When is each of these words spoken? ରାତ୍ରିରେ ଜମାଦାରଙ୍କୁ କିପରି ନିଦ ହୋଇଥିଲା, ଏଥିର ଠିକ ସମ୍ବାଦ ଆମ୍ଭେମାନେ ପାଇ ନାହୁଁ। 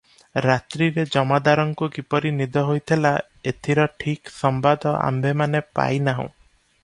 ରାତ୍ରିରେ 0.43 1.03
ଜମାଦାରଙ୍କୁ 1.15 1.89
କିପରି 1.97 2.31
ନିଦ 2.37 2.63
ହୋଇଥିଲା, 2.69 3.11
ଏଥିର 3.53 3.87
ଠିକ 4.05 4.35
ସମ୍ବାଦ 4.39 4.97
ଆମ୍ଭେମାନେ 5.09 5.61
ପାଇ 5.81 6.03
ନାହୁଁ। 6.09 6.27